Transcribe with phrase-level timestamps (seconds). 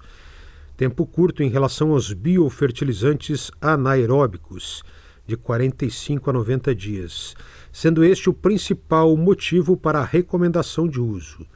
[0.76, 4.82] Tempo curto em relação aos biofertilizantes anaeróbicos,
[5.24, 7.36] de 45 a 90 dias,
[7.70, 11.46] sendo este o principal motivo para a recomendação de uso.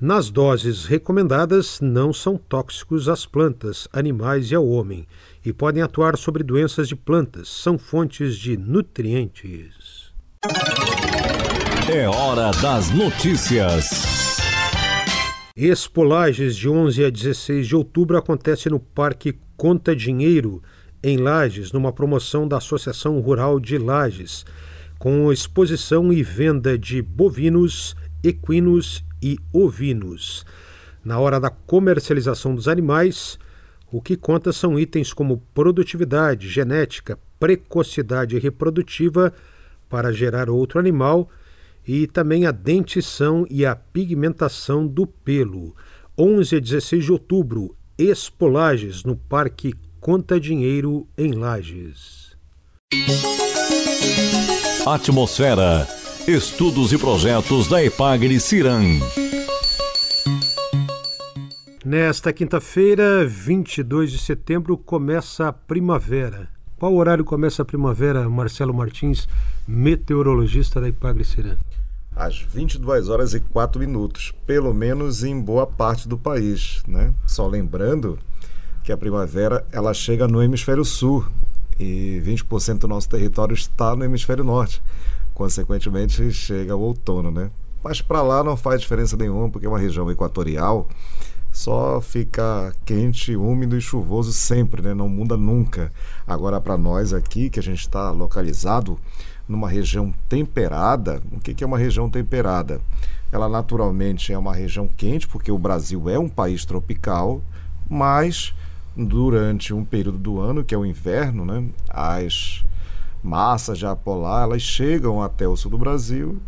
[0.00, 5.06] Nas doses recomendadas, não são tóxicos às plantas, animais e ao homem,
[5.44, 10.10] e podem atuar sobre doenças de plantas, são fontes de nutrientes.
[11.90, 14.38] É hora das notícias.
[15.56, 20.62] Expolagens de 11 a 16 de outubro acontece no Parque Conta Dinheiro,
[21.02, 24.46] em Lages, numa promoção da Associação Rural de Lages,
[24.96, 30.46] com exposição e venda de bovinos, equinos e ovinos.
[31.04, 33.40] Na hora da comercialização dos animais,
[33.90, 39.34] o que conta são itens como produtividade, genética, precocidade reprodutiva
[39.88, 41.28] para gerar outro animal
[41.86, 45.74] e também a dentição e a pigmentação do pelo.
[46.18, 52.36] 11 a 16 de outubro, Expolages, no Parque Conta Dinheiro, em Lages.
[54.86, 55.86] Atmosfera.
[56.26, 58.98] Estudos e projetos da Epagre Ciran.
[61.84, 66.48] Nesta quinta-feira, 22 de setembro, começa a primavera.
[66.82, 69.28] Qual horário começa a primavera, Marcelo Martins,
[69.68, 71.56] meteorologista da Ipagre Ciran?
[72.16, 77.14] às 22 horas e 4 minutos, pelo menos em boa parte do país, né?
[77.24, 78.18] Só lembrando
[78.82, 81.24] que a primavera ela chega no hemisfério sul
[81.78, 84.82] e 20% do nosso território está no hemisfério norte.
[85.32, 87.48] Consequentemente, chega o outono, né?
[87.84, 90.88] Mas para lá não faz diferença nenhuma, porque é uma região equatorial,
[91.52, 94.94] só fica quente, úmido e chuvoso sempre, né?
[94.94, 95.92] Não muda nunca.
[96.26, 98.98] Agora para nós aqui, que a gente está localizado
[99.46, 101.22] numa região temperada.
[101.30, 102.80] O que é uma região temperada?
[103.30, 107.42] Ela naturalmente é uma região quente, porque o Brasil é um país tropical,
[107.88, 108.54] mas
[108.96, 112.64] durante um período do ano, que é o inverno, né, as
[113.22, 116.40] massas de ar polar elas chegam até o sul do Brasil,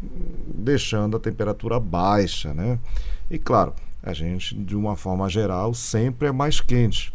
[0.55, 2.53] deixando a temperatura baixa.
[2.53, 2.79] Né?
[3.31, 3.73] E claro,
[4.05, 7.13] a gente, de uma forma geral, sempre é mais quente.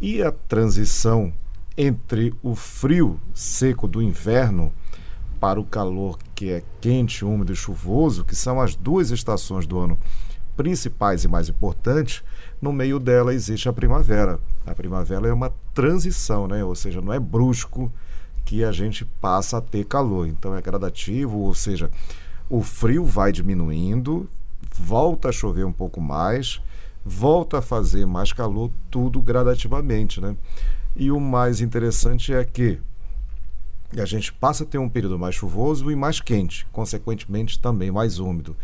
[0.00, 1.32] E a transição
[1.76, 4.72] entre o frio seco do inverno
[5.38, 9.78] para o calor que é quente, úmido e chuvoso, que são as duas estações do
[9.78, 9.96] ano
[10.56, 12.22] principais e mais importantes,
[12.60, 14.38] no meio dela existe a primavera.
[14.66, 16.64] A primavera é uma transição, né?
[16.64, 17.92] ou seja, não é brusco
[18.44, 20.26] que a gente passa a ter calor.
[20.26, 21.90] Então é gradativo, ou seja,
[22.48, 24.28] o frio vai diminuindo,
[24.72, 26.60] volta a chover um pouco mais,
[27.04, 30.20] volta a fazer mais calor, tudo gradativamente.
[30.20, 30.36] Né?
[30.96, 32.80] E o mais interessante é que
[33.96, 38.18] a gente passa a ter um período mais chuvoso e mais quente, consequentemente também mais
[38.18, 38.56] úmido.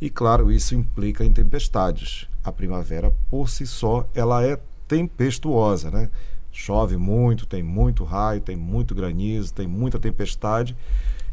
[0.00, 2.26] E claro, isso implica em tempestades.
[2.42, 4.58] A primavera por si só, ela é
[4.88, 6.10] tempestuosa, né?
[6.50, 10.76] Chove muito, tem muito raio, tem muito granizo, tem muita tempestade.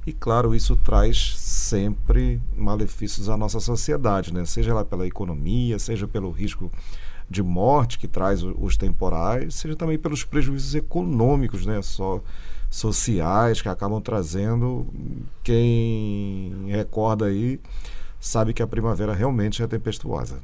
[0.06, 1.36] E claro, isso traz
[1.70, 4.44] sempre malefícios à nossa sociedade, né?
[4.46, 6.72] seja ela pela economia, seja pelo risco
[7.30, 11.80] de morte que traz os temporais, seja também pelos prejuízos econômicos, né?
[11.84, 12.22] Só
[12.70, 14.88] sociais que acabam trazendo.
[15.44, 17.60] Quem recorda aí
[18.20, 20.40] sabe que a primavera realmente é tempestuosa.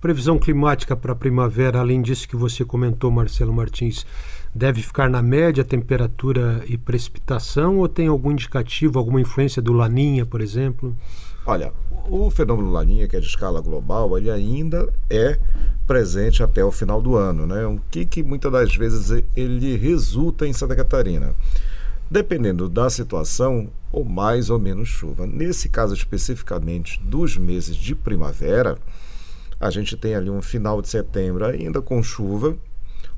[0.00, 4.06] Previsão climática para a primavera, além disso que você comentou, Marcelo Martins,
[4.54, 10.24] deve ficar na média temperatura e precipitação ou tem algum indicativo, alguma influência do Laninha,
[10.24, 10.96] por exemplo?
[11.46, 11.72] Olha,
[12.08, 15.38] o fenômeno Laninha, que é de escala global, ele ainda é
[15.86, 17.46] presente até o final do ano.
[17.46, 17.64] Né?
[17.66, 21.34] O que, que muitas das vezes ele resulta em Santa Catarina?
[22.10, 25.26] Dependendo da situação, ou mais ou menos chuva.
[25.26, 28.78] Nesse caso especificamente dos meses de primavera,
[29.60, 32.56] a gente tem ali um final de setembro ainda com chuva.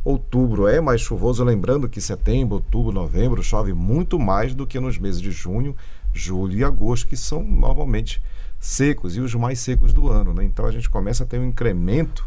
[0.02, 4.96] Outubro é mais chuvoso, lembrando que setembro, outubro, novembro chove muito mais do que nos
[4.96, 5.76] meses de junho,
[6.12, 8.22] julho e agosto, que são normalmente
[8.58, 10.32] secos e os mais secos do ano.
[10.32, 10.44] Né?
[10.44, 12.26] Então a gente começa a ter um incremento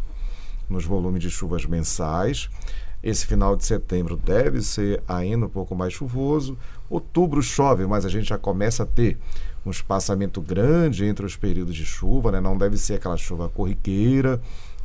[0.68, 2.48] nos volumes de chuvas mensais.
[3.02, 6.56] Esse final de setembro deve ser ainda um pouco mais chuvoso.
[6.88, 9.18] Outubro chove, mas a gente já começa a ter
[9.66, 12.40] um espaçamento grande entre os períodos de chuva, né?
[12.40, 14.40] não deve ser aquela chuva corriqueira.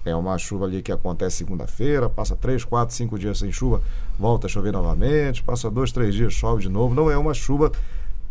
[0.06, 3.82] É uma chuva ali que acontece segunda-feira, passa três, quatro, cinco dias sem chuva,
[4.18, 6.96] volta a chover novamente, passa dois, três dias, chove de novo.
[6.96, 7.72] Não é uma chuva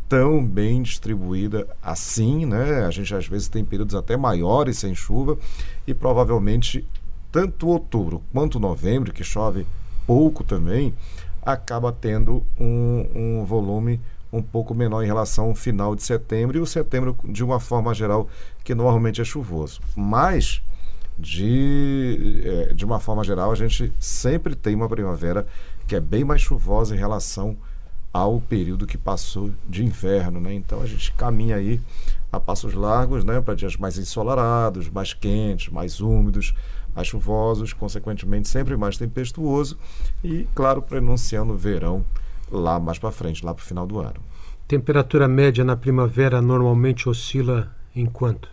[0.08, 2.86] tão bem distribuída assim, né?
[2.86, 5.36] A gente às vezes tem períodos até maiores sem chuva
[5.86, 6.84] e provavelmente
[7.30, 9.66] tanto outubro quanto novembro, que chove
[10.06, 10.94] pouco também,
[11.42, 14.00] acaba tendo um, um volume
[14.32, 17.94] um pouco menor em relação ao final de setembro e o setembro, de uma forma
[17.94, 18.28] geral,
[18.62, 19.80] que normalmente é chuvoso.
[19.96, 20.62] Mas,
[21.18, 25.46] de, é, de uma forma geral, a gente sempre tem uma primavera
[25.86, 27.56] que é bem mais chuvosa em relação
[28.12, 30.40] ao período que passou de inverno.
[30.40, 30.54] Né?
[30.54, 31.80] Então, a gente caminha aí
[32.30, 36.54] a passos largos né, para dias mais ensolarados, mais quentes, mais úmidos,
[36.94, 39.78] mais chuvosos, consequentemente sempre mais tempestuoso
[40.22, 42.04] e, claro, prenunciando o verão
[42.50, 44.20] lá mais para frente, lá para o final do ano.
[44.66, 48.48] Temperatura média na primavera normalmente oscila em quanto?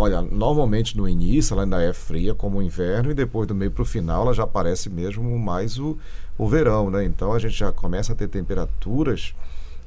[0.00, 3.70] Olha, normalmente no início ela ainda é fria como o inverno e depois do meio
[3.70, 5.98] para o final ela já aparece mesmo mais o,
[6.38, 7.04] o verão, né?
[7.04, 9.34] Então a gente já começa a ter temperaturas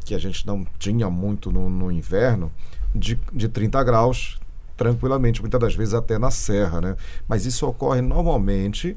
[0.05, 2.51] que a gente não tinha muito no, no inverno
[2.93, 4.39] de, de 30 graus
[4.77, 6.95] tranquilamente, muitas das vezes até na serra, né?
[7.27, 8.95] Mas isso ocorre normalmente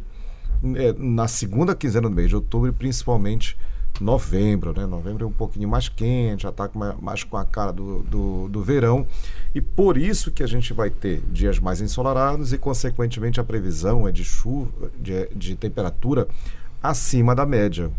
[0.75, 3.57] é, na segunda quinzena do mês de outubro principalmente
[4.01, 4.87] novembro, né?
[4.87, 6.71] Novembro é um pouquinho mais quente, já está
[7.01, 9.07] mais com a cara do, do, do, verão.
[9.55, 14.07] E por isso que a gente vai ter dias mais ensolarados e, consequentemente, a previsão
[14.07, 16.29] é de chuva, de, de temperatura
[16.83, 17.91] acima da média.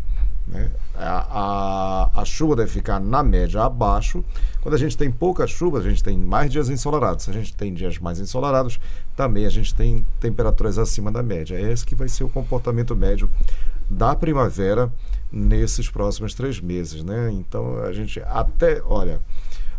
[0.46, 0.70] Né?
[0.94, 4.24] A, a, a, chuva deve ficar na média abaixo.
[4.62, 7.24] Quando a gente tem pouca chuva, a gente tem mais dias ensolarados.
[7.24, 8.80] Se a gente tem dias mais ensolarados,
[9.14, 11.56] também a gente tem temperaturas acima da média.
[11.56, 13.28] É esse que vai ser o comportamento médio
[13.88, 14.92] da primavera
[15.30, 17.02] nesses próximos três meses.
[17.02, 17.30] Né?
[17.32, 19.20] Então a gente até, olha,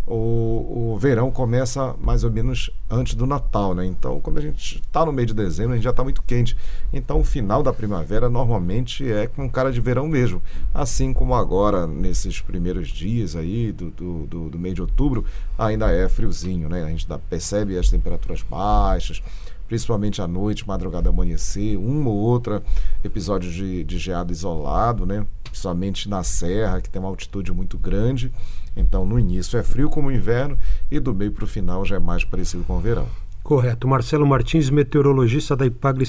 [0.10, 3.86] o, o verão começa mais ou menos antes do Natal, né?
[3.86, 6.58] Então, quando a gente está no meio de dezembro, a gente já está muito quente.
[6.92, 10.42] Então, o final da primavera normalmente é com cara de verão mesmo.
[10.74, 15.24] Assim como agora, nesses primeiros dias aí do, do, do, do mês de outubro,
[15.58, 16.84] ainda é friozinho, né?
[16.84, 19.22] A gente dá, percebe as temperaturas baixas,
[19.70, 22.62] principalmente à noite, madrugada, amanhecer, um ou outro
[23.04, 25.26] episódio de, de geada isolado, né?
[25.44, 28.34] Principalmente na serra, que tem uma altitude muito grande.
[28.76, 30.58] Então, no início é frio como o inverno
[30.90, 33.08] e do meio para o final já é mais parecido com o verão.
[33.44, 33.88] Correto.
[33.88, 36.06] Marcelo Martins, meteorologista da Ipagre.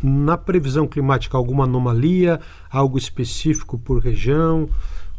[0.00, 2.40] Na previsão climática, alguma anomalia,
[2.70, 4.68] algo específico por região?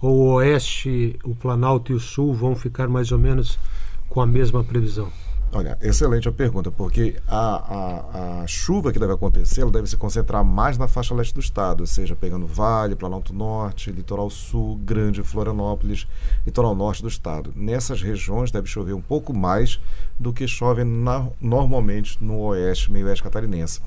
[0.01, 3.59] Ou o oeste, o Planalto e o Sul vão ficar mais ou menos
[4.07, 5.11] com a mesma previsão?
[5.53, 9.97] Olha, excelente a pergunta, porque a, a, a, chuva que deve acontecer ela deve se
[9.97, 14.77] concentrar mais na faixa leste do estado, ou seja, pegando Vale, Planalto Norte, Litoral Sul,
[14.77, 16.07] Grande Florianópolis,
[16.45, 17.51] Litoral Norte do estado.
[17.53, 19.77] Nessas regiões deve chover um pouco mais
[20.17, 23.81] do que chove na, normalmente no oeste, meio oeste catarinense.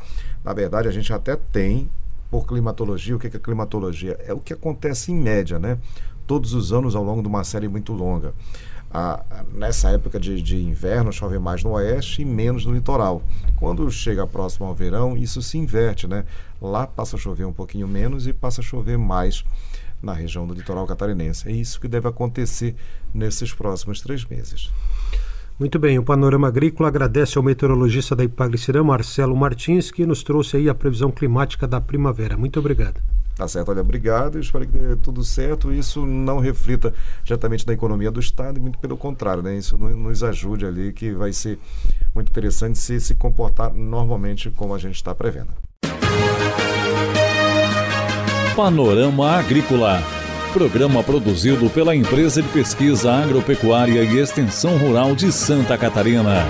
[0.45, 1.89] Na verdade, a gente até tem,
[2.31, 4.21] por climatologia, o que é climatologia?
[4.27, 5.79] É o que acontece em média, né?
[6.27, 8.35] Todos os anos ao longo de uma série muito longa
[8.95, 13.25] a, nessa época de, de, inverno chove mais no oeste e menos no litoral.
[13.57, 16.25] Quando chega próximo ao verão, isso se inverte, né?
[16.63, 19.45] Lá passa a chover um pouquinho menos e passa a chover mais
[20.01, 21.49] na região do litoral catarinense.
[21.49, 22.77] É isso que deve acontecer
[23.13, 24.71] nesses próximos três meses.
[25.59, 30.57] Muito bem, o Panorama Agrícola agradece ao meteorologista da Ipaglicirã, Marcelo Martins, que nos trouxe
[30.57, 32.37] aí a previsão climática da primavera.
[32.37, 33.14] Muito obrigado.
[33.37, 34.39] Tá certo, olha, obrigado.
[34.39, 35.73] Espero que dê tudo certo.
[35.73, 39.57] Isso não reflita diretamente na economia do Estado, muito pelo contrário, né?
[39.57, 41.59] Isso nos ajude ali, que vai ser
[42.15, 45.51] muito interessante se se comportar normalmente como a gente está prevendo.
[48.55, 50.01] Panorama Agrícola.
[50.53, 56.45] Programa produzido pela Empresa de Pesquisa Agropecuária e Extensão Rural de Santa Catarina.